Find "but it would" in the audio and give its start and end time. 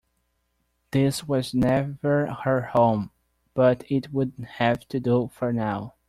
3.53-4.33